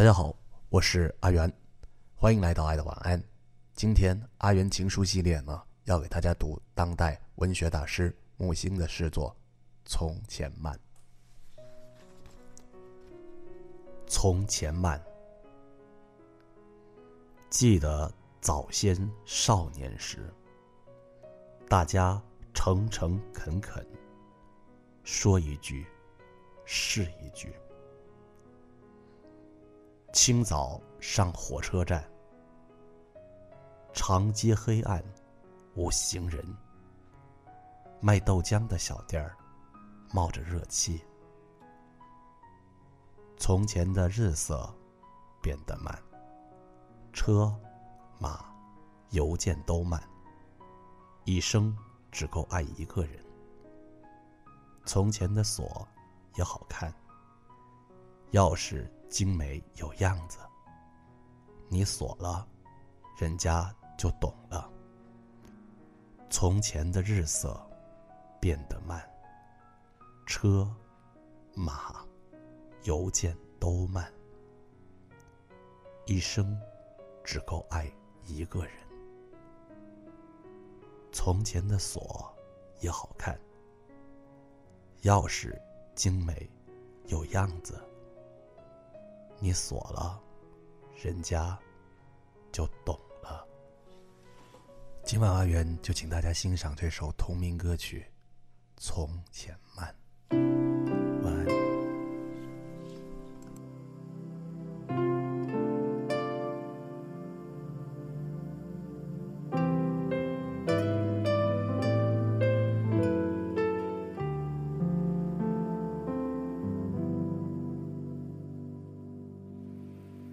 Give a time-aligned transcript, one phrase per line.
[0.00, 0.34] 大家好，
[0.70, 1.52] 我是阿元，
[2.14, 3.22] 欢迎来到爱的晚安。
[3.74, 9.28] 今天阿元情书系列呢，要给大家读当代文学大师木心的诗作
[9.84, 10.74] 《从前慢》。
[14.06, 14.98] 从前慢，
[17.50, 18.10] 记得
[18.40, 18.96] 早先
[19.26, 20.32] 少年时，
[21.68, 22.18] 大家
[22.54, 23.86] 诚诚恳恳，
[25.04, 25.86] 说一句
[26.64, 27.52] 是一句。
[30.12, 32.04] 清早上火车站，
[33.92, 35.02] 长街黑暗，
[35.76, 36.44] 无行人。
[38.00, 39.36] 卖豆浆的小店儿，
[40.12, 41.00] 冒着热气。
[43.36, 44.68] 从前的日色
[45.40, 45.96] 变得慢，
[47.12, 47.54] 车、
[48.18, 48.44] 马、
[49.10, 50.02] 邮件都慢，
[51.24, 51.76] 一生
[52.10, 53.24] 只够爱一个人。
[54.84, 55.86] 从前的锁
[56.34, 56.92] 也好看，
[58.32, 58.90] 钥匙。
[59.10, 60.38] 精美有样子，
[61.68, 62.46] 你锁了，
[63.18, 64.70] 人家就懂了。
[66.30, 67.60] 从前的日色
[68.40, 69.04] 变得慢，
[70.26, 70.72] 车、
[71.54, 72.06] 马、
[72.84, 74.10] 邮件都慢，
[76.06, 76.56] 一生
[77.24, 77.92] 只够爱
[78.24, 78.72] 一个人。
[81.10, 82.32] 从前的锁
[82.78, 83.38] 也好看，
[85.02, 85.52] 钥匙
[85.96, 86.48] 精美
[87.08, 87.84] 有样子。
[89.42, 90.20] 你锁了，
[91.02, 91.58] 人家
[92.52, 93.46] 就懂了。
[95.02, 98.00] 今晚阿元就请大家欣赏这首同名歌曲
[98.76, 99.88] 《从前慢》。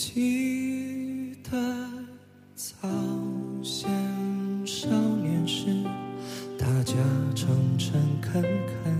[0.00, 1.58] 记得
[2.54, 2.88] 早
[3.64, 3.90] 先
[4.64, 5.74] 少年时，
[6.56, 6.94] 大家
[7.34, 8.96] 诚诚恳恳，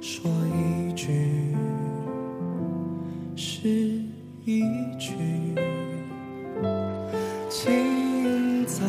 [0.00, 1.54] 说一句
[3.36, 3.68] 是
[4.44, 4.60] 一
[4.98, 5.14] 句。
[7.48, 8.84] 清早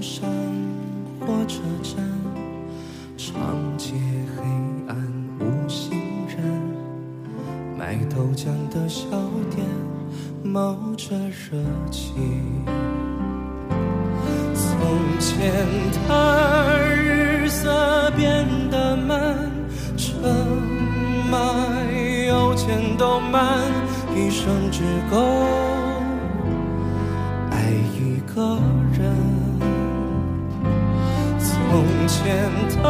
[0.00, 0.30] 上
[1.18, 2.13] 火车站，
[8.34, 9.06] 卖豆浆的小
[9.54, 9.64] 店。
[10.42, 11.56] 冒着热
[11.90, 12.12] 气，
[14.54, 15.64] 从前
[16.06, 19.50] 的日色变得慢，
[19.96, 20.12] 车
[21.30, 21.38] 马
[22.28, 23.62] 邮件都慢，
[24.14, 25.16] 一生只够
[27.50, 28.58] 爱一个
[28.92, 29.16] 人。
[31.40, 32.50] 从前
[32.82, 32.88] 的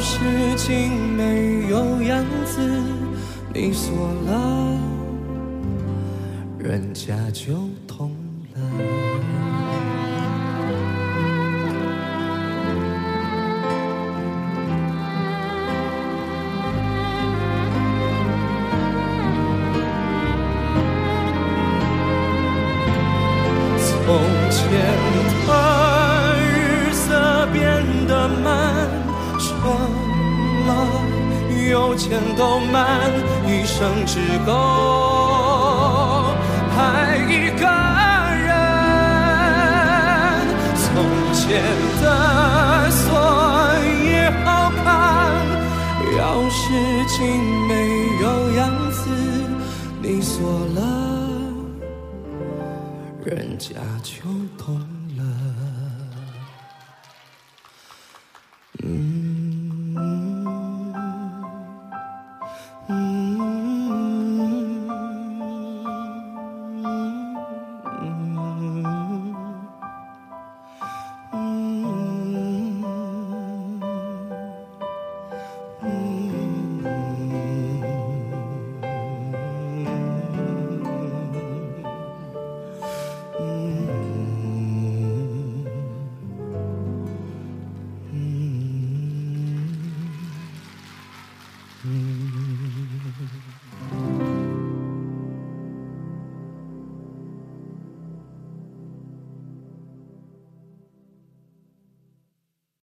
[0.00, 2.60] 事情没有样子。
[3.52, 4.78] 你锁了，
[6.58, 7.54] 人家就
[7.86, 8.10] 懂
[8.54, 8.60] 了。
[23.80, 24.16] 从
[24.50, 24.97] 前
[31.78, 33.08] 有钱都慢，
[33.46, 34.52] 一生只够
[36.76, 37.64] 爱一个
[38.46, 38.50] 人。
[40.74, 40.86] 从
[41.32, 41.62] 前
[42.02, 42.04] 的
[42.90, 43.00] 锁
[44.04, 44.86] 也好看，
[46.18, 46.18] 钥
[46.50, 46.58] 匙
[47.06, 47.16] 精
[47.68, 47.70] 美
[48.20, 48.24] 有
[48.56, 49.00] 样子，
[50.02, 50.34] 你锁
[50.74, 50.82] 了，
[53.24, 54.12] 人家就
[54.56, 54.80] 懂
[55.16, 55.22] 了。